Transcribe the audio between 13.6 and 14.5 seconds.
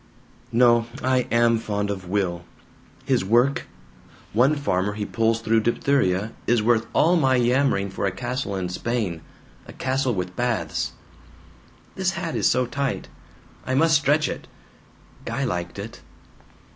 I must stretch it.